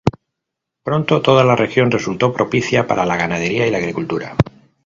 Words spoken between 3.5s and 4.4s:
y la agricultura.